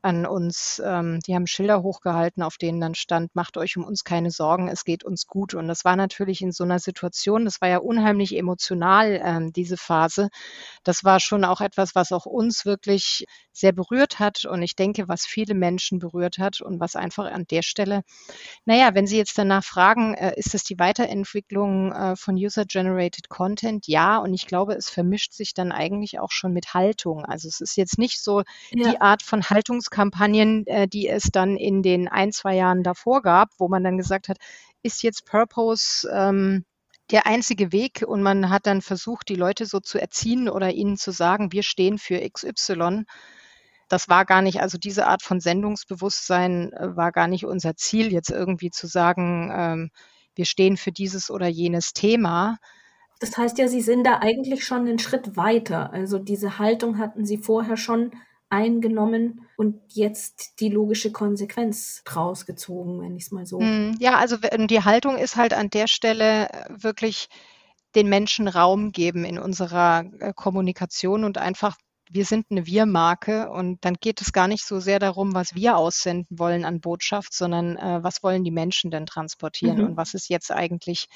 [0.06, 4.04] an uns, ähm, die haben Schilder hochgehalten, auf denen dann stand, macht euch um uns
[4.04, 5.56] keine Sorgen, es geht uns gut.
[5.56, 9.78] Und das war natürlich in so einer Situation, das war ja unheimlich emotional, ähm, diese
[9.78, 10.30] Phase.
[10.84, 15.08] Das war schon auch etwas, was auch uns wirklich sehr berührt hat und ich denke,
[15.08, 18.04] was viele Menschen berührt hat und was einfach an der Stelle,
[18.66, 23.88] naja, wenn Sie jetzt danach fragen, äh, ist es die Weiterentwicklung äh, von User-Generated Content?
[23.88, 27.26] Ja, und ich glaube, es vermischt sich dann eigentlich auch schon mit Haltung.
[27.26, 28.92] Also es ist jetzt nicht so ja.
[28.92, 33.22] die Art von Haltungs Kampagnen, äh, die es dann in den ein, zwei Jahren davor
[33.22, 34.38] gab, wo man dann gesagt hat,
[34.84, 36.66] ist jetzt Purpose ähm,
[37.12, 40.98] der einzige Weg und man hat dann versucht, die Leute so zu erziehen oder ihnen
[40.98, 43.04] zu sagen, wir stehen für XY.
[43.88, 48.12] Das war gar nicht, also diese Art von Sendungsbewusstsein äh, war gar nicht unser Ziel,
[48.12, 49.90] jetzt irgendwie zu sagen, ähm,
[50.36, 52.58] wir stehen für dieses oder jenes Thema.
[53.22, 55.94] Das heißt ja, Sie sind da eigentlich schon einen Schritt weiter.
[55.94, 58.12] Also diese Haltung hatten Sie vorher schon
[58.56, 63.60] eingenommen und jetzt die logische Konsequenz draus gezogen, wenn ich es mal so.
[63.60, 67.28] Hm, ja, also die Haltung ist halt an der Stelle äh, wirklich
[67.96, 71.76] den Menschen Raum geben in unserer äh, Kommunikation und einfach
[72.08, 75.76] wir sind eine Wir-Marke und dann geht es gar nicht so sehr darum, was wir
[75.76, 79.84] aussenden wollen an Botschaft, sondern äh, was wollen die Menschen denn transportieren mhm.
[79.86, 81.08] und was ist jetzt eigentlich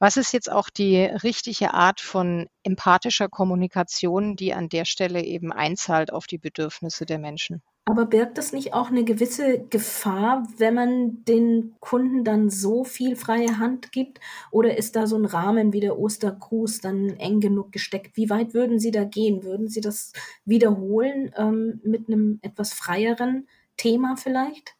[0.00, 5.52] was ist jetzt auch die richtige Art von empathischer Kommunikation, die an der Stelle eben
[5.52, 7.62] einzahlt auf die Bedürfnisse der Menschen?
[7.84, 13.14] Aber birgt das nicht auch eine gewisse Gefahr, wenn man den Kunden dann so viel
[13.14, 14.20] freie Hand gibt?
[14.50, 18.16] Oder ist da so ein Rahmen wie der Ostergruß dann eng genug gesteckt?
[18.16, 19.42] Wie weit würden Sie da gehen?
[19.42, 20.12] Würden Sie das
[20.44, 24.76] wiederholen ähm, mit einem etwas freieren Thema vielleicht?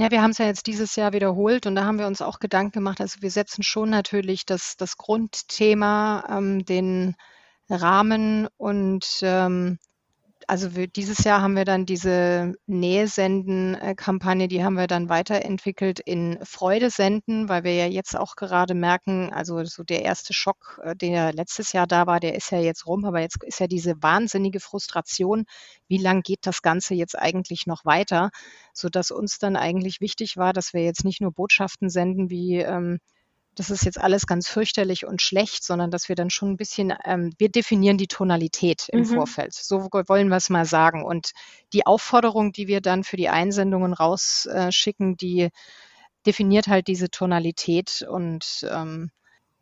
[0.00, 2.38] Ja, wir haben es ja jetzt dieses Jahr wiederholt und da haben wir uns auch
[2.38, 3.00] Gedanken gemacht.
[3.00, 7.16] Also wir setzen schon natürlich das, das Grundthema, ähm, den
[7.68, 9.78] Rahmen und ähm,
[10.48, 16.38] also wir, dieses Jahr haben wir dann diese Nähe-Senden-Kampagne, die haben wir dann weiterentwickelt in
[16.42, 20.96] Freude senden, weil wir ja jetzt auch gerade merken, also so der erste Schock, äh,
[20.96, 24.02] der letztes Jahr da war, der ist ja jetzt rum, aber jetzt ist ja diese
[24.02, 25.44] wahnsinnige Frustration,
[25.86, 28.30] wie lang geht das Ganze jetzt eigentlich noch weiter,
[28.72, 33.00] sodass uns dann eigentlich wichtig war, dass wir jetzt nicht nur Botschaften senden wie ähm,
[33.58, 36.94] das ist jetzt alles ganz fürchterlich und schlecht, sondern dass wir dann schon ein bisschen,
[37.04, 39.06] ähm, wir definieren die Tonalität im mhm.
[39.06, 39.52] Vorfeld.
[39.52, 41.04] So wollen wir es mal sagen.
[41.04, 41.32] Und
[41.72, 45.48] die Aufforderung, die wir dann für die Einsendungen rausschicken, die
[46.24, 49.10] definiert halt diese Tonalität und ähm,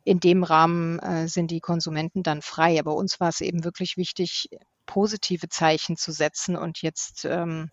[0.03, 2.79] in dem Rahmen äh, sind die Konsumenten dann frei.
[2.79, 4.49] Aber uns war es eben wirklich wichtig,
[4.85, 7.71] positive Zeichen zu setzen und jetzt ähm,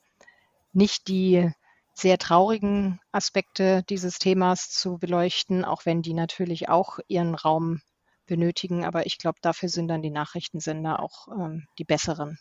[0.73, 1.53] nicht die
[1.95, 7.81] sehr traurigen Aspekte dieses Themas zu beleuchten, auch wenn die natürlich auch ihren Raum
[8.27, 8.85] benötigen.
[8.85, 12.39] Aber ich glaube, dafür sind dann die Nachrichtensender auch ähm, die besseren.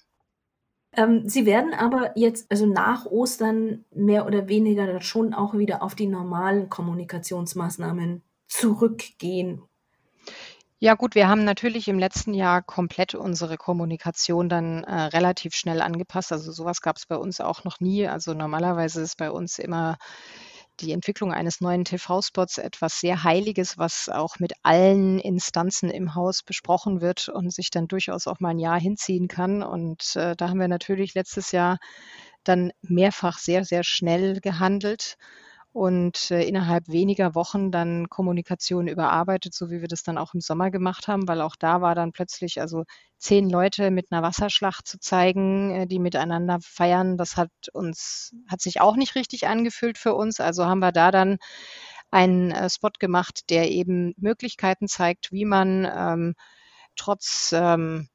[0.95, 5.95] Ähm, Sie werden aber jetzt, also nach Ostern, mehr oder weniger schon auch wieder auf
[5.95, 9.63] die normalen Kommunikationsmaßnahmen zurückgehen.
[10.79, 15.81] Ja gut, wir haben natürlich im letzten Jahr komplett unsere Kommunikation dann äh, relativ schnell
[15.81, 16.31] angepasst.
[16.33, 18.07] Also sowas gab es bei uns auch noch nie.
[18.07, 19.97] Also normalerweise ist bei uns immer
[20.81, 26.43] die Entwicklung eines neuen TV-Spots etwas sehr Heiliges, was auch mit allen Instanzen im Haus
[26.43, 29.63] besprochen wird und sich dann durchaus auch mal ein Jahr hinziehen kann.
[29.63, 31.77] Und äh, da haben wir natürlich letztes Jahr
[32.43, 35.17] dann mehrfach sehr, sehr schnell gehandelt
[35.73, 40.39] und äh, innerhalb weniger Wochen dann Kommunikation überarbeitet, so wie wir das dann auch im
[40.39, 42.83] Sommer gemacht haben, weil auch da war dann plötzlich also
[43.17, 47.17] zehn Leute mit einer Wasserschlacht zu zeigen, äh, die miteinander feiern.
[47.17, 50.39] Das hat uns, hat sich auch nicht richtig angefühlt für uns.
[50.39, 51.37] Also haben wir da dann
[52.11, 56.35] einen äh, Spot gemacht, der eben Möglichkeiten zeigt, wie man ähm,
[56.95, 58.09] trotz ähm,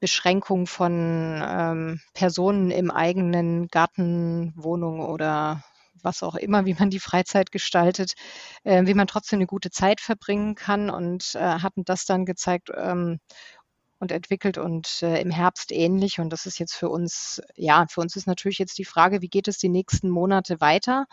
[0.00, 5.62] Beschränkung von ähm, Personen im eigenen Garten, Wohnung oder
[6.04, 8.14] was auch immer, wie man die Freizeit gestaltet,
[8.64, 12.70] äh, wie man trotzdem eine gute Zeit verbringen kann und äh, hatten das dann gezeigt
[12.76, 13.20] ähm,
[13.98, 16.20] und entwickelt und äh, im Herbst ähnlich.
[16.20, 19.28] Und das ist jetzt für uns, ja, für uns ist natürlich jetzt die Frage, wie
[19.28, 21.06] geht es die nächsten Monate weiter?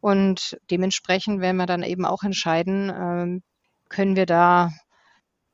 [0.00, 3.42] Und dementsprechend werden wir dann eben auch entscheiden, ähm,
[3.88, 4.70] können wir da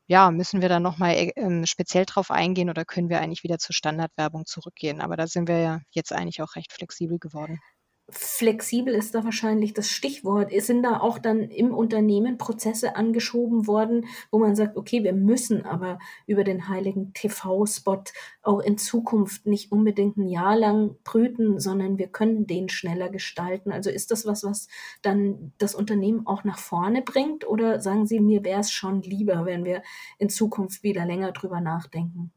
[0.08, 3.58] ja, müssen wir da nochmal äh, ähm, speziell drauf eingehen oder können wir eigentlich wieder
[3.58, 5.00] zur Standardwerbung zurückgehen?
[5.00, 7.60] Aber da sind wir ja jetzt eigentlich auch recht flexibel geworden
[8.08, 10.52] flexibel ist da wahrscheinlich das Stichwort.
[10.62, 15.64] Sind da auch dann im Unternehmen Prozesse angeschoben worden, wo man sagt, okay, wir müssen
[15.64, 18.04] aber über den heiligen TV-Spot
[18.42, 23.72] auch in Zukunft nicht unbedingt ein Jahr lang brüten, sondern wir können den schneller gestalten.
[23.72, 24.68] Also ist das was, was
[25.02, 27.46] dann das Unternehmen auch nach vorne bringt?
[27.46, 29.82] Oder sagen Sie, mir wäre es schon lieber, wenn wir
[30.18, 32.30] in Zukunft wieder länger drüber nachdenken?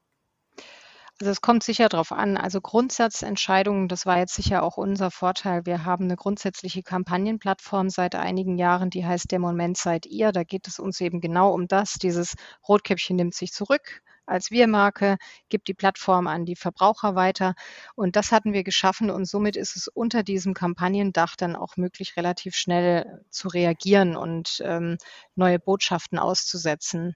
[1.22, 2.38] Also es kommt sicher darauf an.
[2.38, 5.66] Also Grundsatzentscheidungen, das war jetzt sicher auch unser Vorteil.
[5.66, 10.32] Wir haben eine grundsätzliche Kampagnenplattform seit einigen Jahren, die heißt Der Moment seid ihr.
[10.32, 11.96] Da geht es uns eben genau um das.
[11.96, 12.36] Dieses
[12.68, 15.18] Rotkäppchen nimmt sich zurück als Wir-Marke,
[15.50, 17.56] gibt die Plattform an die Verbraucher weiter.
[17.96, 22.16] Und das hatten wir geschaffen und somit ist es unter diesem Kampagnendach dann auch möglich,
[22.16, 24.98] relativ schnell zu reagieren und ähm,
[25.36, 27.16] neue Botschaften auszusetzen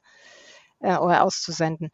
[0.79, 1.89] äh, oder auszusenden.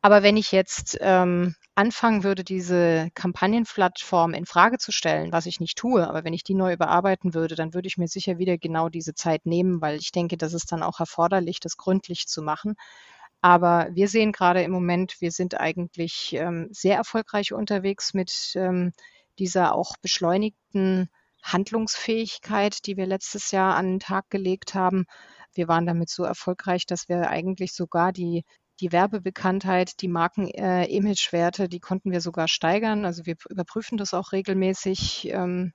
[0.00, 5.60] Aber wenn ich jetzt ähm, anfangen würde, diese Kampagnenplattform in Frage zu stellen, was ich
[5.60, 8.58] nicht tue, aber wenn ich die neu überarbeiten würde, dann würde ich mir sicher wieder
[8.58, 12.42] genau diese Zeit nehmen, weil ich denke, das ist dann auch erforderlich, das gründlich zu
[12.42, 12.74] machen.
[13.40, 18.92] Aber wir sehen gerade im Moment, wir sind eigentlich ähm, sehr erfolgreich unterwegs mit ähm,
[19.38, 21.08] dieser auch beschleunigten
[21.42, 25.06] Handlungsfähigkeit, die wir letztes Jahr an den Tag gelegt haben.
[25.54, 28.44] Wir waren damit so erfolgreich, dass wir eigentlich sogar die
[28.80, 33.04] die Werbebekanntheit, die Marken-Imagewerte, äh, die konnten wir sogar steigern.
[33.04, 35.72] Also wir überprüfen das auch regelmäßig ähm,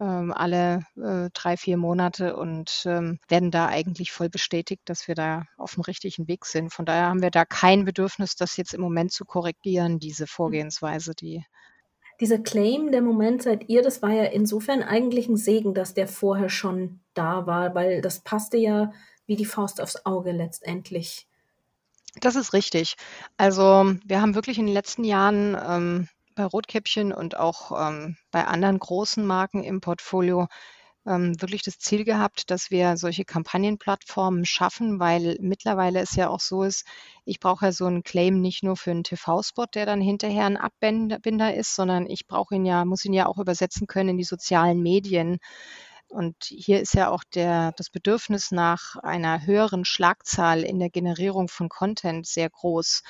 [0.00, 5.14] ähm, alle äh, drei, vier Monate und ähm, werden da eigentlich voll bestätigt, dass wir
[5.14, 6.72] da auf dem richtigen Weg sind.
[6.72, 11.14] Von daher haben wir da kein Bedürfnis, das jetzt im Moment zu korrigieren, diese Vorgehensweise,
[11.14, 11.44] die
[12.20, 16.08] dieser Claim, der Moment seid ihr, das war ja insofern eigentlich ein Segen, dass der
[16.08, 18.92] vorher schon da war, weil das passte ja
[19.26, 21.27] wie die Faust aufs Auge letztendlich.
[22.20, 22.96] Das ist richtig.
[23.36, 28.44] Also, wir haben wirklich in den letzten Jahren, ähm, bei Rotkäppchen und auch, ähm, bei
[28.46, 30.46] anderen großen Marken im Portfolio,
[31.06, 36.40] ähm, wirklich das Ziel gehabt, dass wir solche Kampagnenplattformen schaffen, weil mittlerweile es ja auch
[36.40, 36.86] so ist,
[37.24, 40.56] ich brauche ja so einen Claim nicht nur für einen TV-Spot, der dann hinterher ein
[40.58, 44.24] Abbinder ist, sondern ich brauche ihn ja muss ihn ja auch übersetzen können in die
[44.24, 45.38] sozialen Medien.
[46.08, 51.48] Und hier ist ja auch der, das Bedürfnis nach einer höheren Schlagzahl in der Generierung
[51.48, 53.02] von Content sehr groß.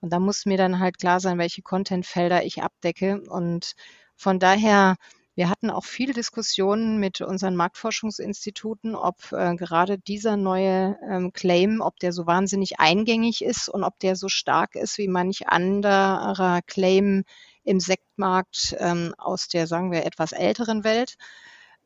[0.00, 3.22] Und da muss mir dann halt klar sein, welche Contentfelder ich abdecke.
[3.28, 3.74] Und
[4.16, 4.96] von daher,
[5.34, 11.80] wir hatten auch viele Diskussionen mit unseren Marktforschungsinstituten, ob äh, gerade dieser neue ähm, Claim,
[11.80, 16.60] ob der so wahnsinnig eingängig ist und ob der so stark ist wie manch anderer
[16.66, 17.24] Claim
[17.64, 21.16] im Sektmarkt ähm, aus der, sagen wir, etwas älteren Welt.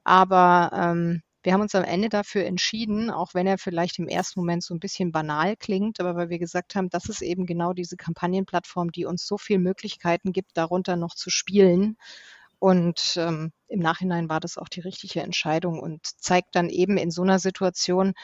[0.09, 4.41] Aber ähm, wir haben uns am Ende dafür entschieden, auch wenn er vielleicht im ersten
[4.41, 7.75] Moment so ein bisschen banal klingt, aber weil wir gesagt haben, das ist eben genau
[7.75, 11.99] diese Kampagnenplattform, die uns so viele Möglichkeiten gibt, darunter noch zu spielen.
[12.59, 17.11] Und ähm, im Nachhinein war das auch die richtige Entscheidung und zeigt dann eben in
[17.11, 18.15] so einer Situation,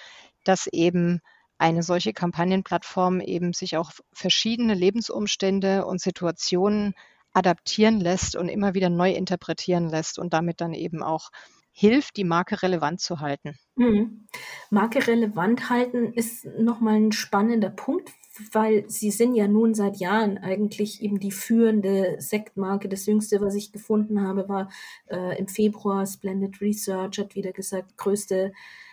[0.42, 1.20] dass eben
[1.59, 6.94] eine solche Kampagnenplattform eben sich auch verschiedene Lebensumstände und Situationen
[7.35, 11.29] adaptieren lässt und immer wieder neu interpretieren lässt und damit dann eben auch
[11.77, 13.59] hilft, die Marke relevant zu halten.
[13.75, 14.29] Mhm.
[14.71, 18.13] Marke relevant halten ist nochmal ein spannender Punkt,
[18.53, 22.89] weil sie sind ja nun seit Jahren eigentlich eben die führende Sektmarke.
[22.89, 24.71] Das jüngste, was ich gefunden habe, war
[25.09, 28.53] äh, im Februar Splendid Research, hat wieder gesagt, größte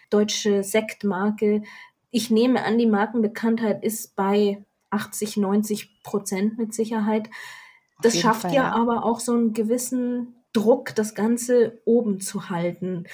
[0.09, 1.61] deutsche Sektmarke.
[2.09, 7.29] Ich nehme an, die Markenbekanntheit ist bei 80, 90 Prozent mit Sicherheit.
[8.01, 12.49] Das schafft Fall, ja, ja aber auch so einen gewissen Druck, das Ganze oben zu
[12.49, 13.05] halten.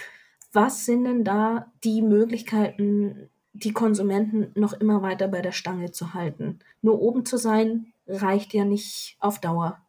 [0.52, 6.14] Was sind denn da die Möglichkeiten, die Konsumenten noch immer weiter bei der Stange zu
[6.14, 6.60] halten?
[6.82, 9.82] Nur oben zu sein, reicht ja nicht auf Dauer.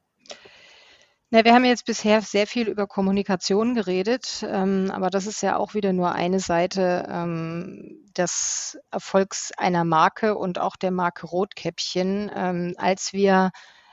[1.31, 5.59] Na, wir haben jetzt bisher sehr viel über Kommunikation geredet, ähm, aber das ist ja
[5.59, 12.31] auch wieder nur eine Seite ähm, des Erfolgs einer Marke und auch der Marke Rotkäppchen.
[12.35, 13.51] Ähm, als wir,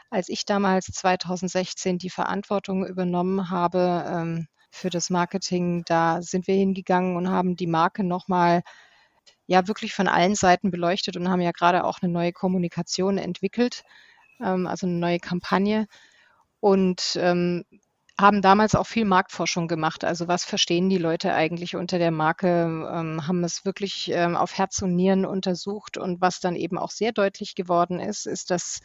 [0.10, 6.56] als ich damals 2016 die Verantwortung übernommen habe ähm, für das Marketing, da sind wir
[6.56, 8.62] hingegangen und haben die Marke nochmal
[9.48, 13.84] ja wirklich von allen Seiten beleuchtet und haben ja gerade auch eine neue Kommunikation entwickelt,
[14.42, 15.88] ähm, also eine neue Kampagne
[16.60, 17.64] und ähm,
[18.20, 20.06] haben damals auch viel Marktforschung gemacht.
[20.06, 24.58] Also was verstehen die Leute eigentlich unter der Marke, ähm, haben es wirklich ähm, auf
[24.58, 25.98] Herz und Nieren untersucht.
[25.98, 28.80] Und was dann eben auch sehr deutlich geworden ist, ist, dass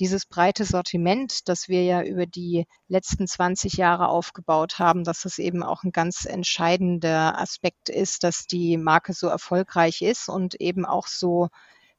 [0.00, 5.38] dieses breite Sortiment, das wir ja über die letzten 20 Jahre aufgebaut haben, dass es
[5.38, 10.86] eben auch ein ganz entscheidender Aspekt ist, dass die Marke so erfolgreich ist und eben
[10.86, 11.48] auch so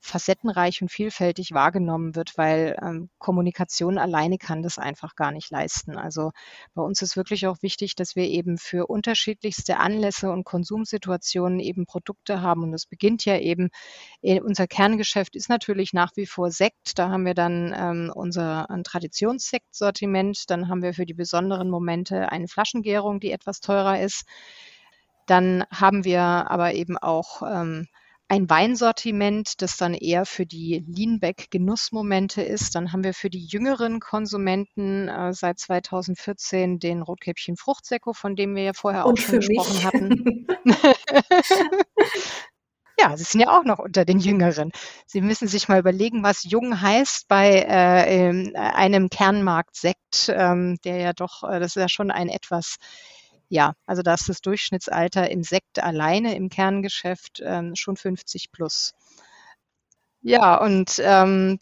[0.02, 5.95] facettenreich und vielfältig wahrgenommen wird, weil ähm, Kommunikation alleine kann das einfach gar nicht leisten.
[5.95, 6.32] Also
[6.74, 11.86] bei uns ist wirklich auch wichtig, dass wir eben für unterschiedlichste Anlässe und Konsumsituationen eben
[11.86, 12.64] Produkte haben.
[12.64, 13.70] Und das beginnt ja eben,
[14.24, 16.97] äh, unser Kerngeschäft ist natürlich nach wie vor Sekt.
[16.97, 20.49] Da haben wir dann ähm, unser Traditionssektsortiment.
[20.49, 24.26] Dann haben wir für die besonderen Momente eine Flaschengärung, die etwas teurer ist.
[25.28, 27.88] Dann haben wir aber eben auch ähm,
[28.32, 32.75] ein Weinsortiment, das dann eher für die Leanback-Genussmomente ist.
[32.75, 38.55] Dann haben wir für die jüngeren Konsumenten äh, seit 2014 den Rotkäppchen Fruchtsäcko, von dem
[38.55, 39.86] wir ja vorher auch schon gesprochen mich.
[39.86, 40.47] hatten.
[42.97, 44.71] ja, sie sind ja auch noch unter den Jüngeren.
[45.05, 50.99] Sie müssen sich mal überlegen, was jung heißt bei äh, einem Kernmarkt Sekt, ähm, der
[50.99, 52.77] ja doch, äh, das ist ja schon ein etwas
[53.52, 58.93] ja, also da ist das Durchschnittsalter im Sekt alleine im Kerngeschäft ähm, schon 50 plus.
[60.22, 61.60] Ja, und ähm,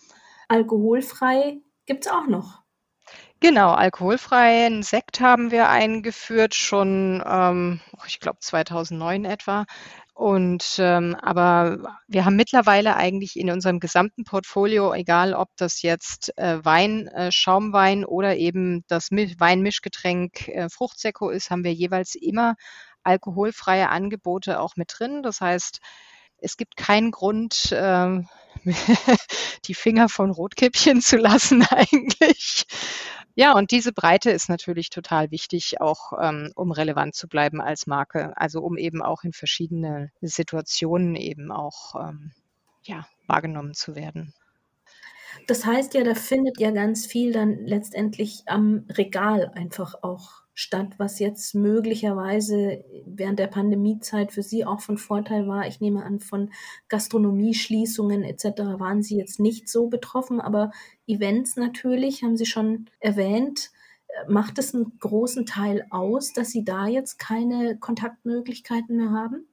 [0.47, 2.61] alkoholfrei gibt es auch noch.
[3.39, 9.65] Genau, alkoholfreien Sekt haben wir eingeführt, schon, ähm, ich glaube 2009 etwa.
[10.19, 16.37] Und ähm, aber wir haben mittlerweile eigentlich in unserem gesamten Portfolio, egal ob das jetzt
[16.37, 22.55] äh, Wein, äh, Schaumwein oder eben das Weinmischgetränk äh, Fruchtsäcko ist, haben wir jeweils immer
[23.01, 25.23] alkoholfreie Angebote auch mit drin.
[25.23, 25.79] Das heißt,
[26.39, 28.21] es gibt keinen Grund, äh,
[29.67, 32.65] die Finger von Rotkäppchen zu lassen eigentlich.
[33.39, 37.87] Ja, und diese Breite ist natürlich total wichtig, auch ähm, um relevant zu bleiben als
[37.87, 38.33] Marke.
[38.35, 42.33] Also um eben auch in verschiedene Situationen eben auch ähm,
[42.83, 44.33] ja, wahrgenommen zu werden.
[45.47, 50.95] Das heißt ja, da findet ja ganz viel dann letztendlich am Regal einfach auch statt,
[50.97, 55.65] was jetzt möglicherweise während der Pandemiezeit für Sie auch von Vorteil war.
[55.67, 56.51] Ich nehme an, von
[56.89, 58.43] Gastronomieschließungen etc.
[58.77, 60.71] waren Sie jetzt nicht so betroffen, aber
[61.07, 63.71] Events natürlich, haben Sie schon erwähnt.
[64.27, 69.47] Macht es einen großen Teil aus, dass Sie da jetzt keine Kontaktmöglichkeiten mehr haben?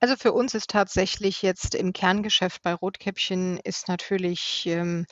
[0.00, 5.06] Also für uns ist tatsächlich jetzt im Kerngeschäft bei Rotkäppchen ist natürlich ähm,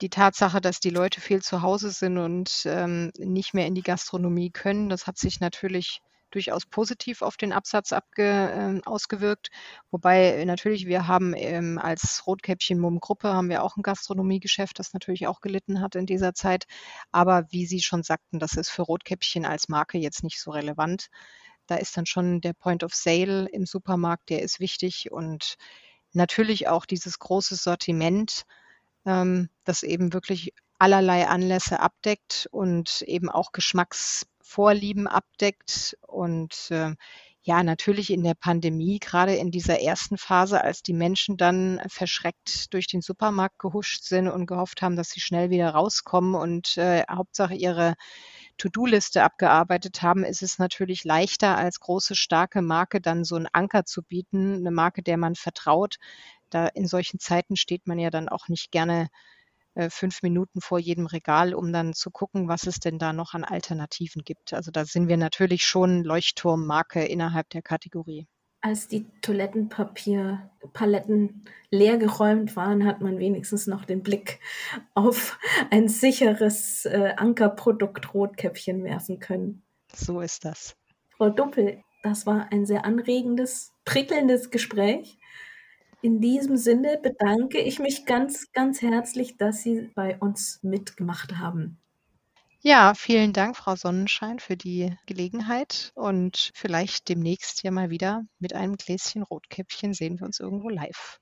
[0.00, 3.82] die Tatsache, dass die Leute viel zu Hause sind und ähm, nicht mehr in die
[3.82, 9.50] Gastronomie können, das hat sich natürlich durchaus positiv auf den Absatz abge, äh, ausgewirkt.
[9.90, 14.92] Wobei natürlich wir haben ähm, als Rotkäppchen Mumm Gruppe haben wir auch ein Gastronomiegeschäft, das
[14.92, 16.66] natürlich auch gelitten hat in dieser Zeit.
[17.12, 21.08] Aber wie Sie schon sagten, das ist für Rotkäppchen als Marke jetzt nicht so relevant.
[21.66, 25.56] Da ist dann schon der Point of Sale im Supermarkt, der ist wichtig und
[26.12, 28.44] natürlich auch dieses große Sortiment
[29.64, 35.96] das eben wirklich allerlei Anlässe abdeckt und eben auch Geschmacksvorlieben abdeckt.
[36.06, 36.94] Und äh,
[37.42, 42.72] ja, natürlich in der Pandemie, gerade in dieser ersten Phase, als die Menschen dann verschreckt
[42.74, 47.04] durch den Supermarkt gehuscht sind und gehofft haben, dass sie schnell wieder rauskommen und äh,
[47.10, 47.94] Hauptsache ihre
[48.58, 53.86] To-Do-Liste abgearbeitet haben, ist es natürlich leichter als große, starke Marke dann so einen Anker
[53.86, 55.96] zu bieten, eine Marke, der man vertraut,
[56.50, 59.08] da in solchen Zeiten steht man ja dann auch nicht gerne
[59.74, 63.34] äh, fünf Minuten vor jedem Regal, um dann zu gucken, was es denn da noch
[63.34, 64.52] an Alternativen gibt.
[64.52, 68.26] Also da sind wir natürlich schon Leuchtturmmarke innerhalb der Kategorie.
[68.62, 74.38] Als die Toilettenpapierpaletten leergeräumt waren, hat man wenigstens noch den Blick
[74.94, 75.38] auf
[75.70, 79.62] ein sicheres äh, Ankerprodukt Rotkäppchen werfen können.
[79.94, 80.76] So ist das.
[81.16, 85.16] Frau Duppel, das war ein sehr anregendes, prickelndes Gespräch.
[86.02, 91.78] In diesem Sinne bedanke ich mich ganz, ganz herzlich, dass Sie bei uns mitgemacht haben.
[92.62, 98.54] Ja, vielen Dank, Frau Sonnenschein, für die Gelegenheit und vielleicht demnächst ja mal wieder mit
[98.54, 101.18] einem Gläschen Rotkäppchen sehen wir uns irgendwo live.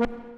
[0.00, 0.29] You.